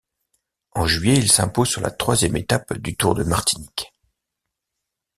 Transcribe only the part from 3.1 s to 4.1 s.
de Martinique.